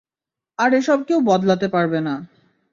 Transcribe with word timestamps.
আর 0.59 0.69
এসব 0.73 0.99
কেউ 1.07 1.19
বদলাতে 1.29 1.67
পারবে 1.67 1.99
না। 2.01 2.15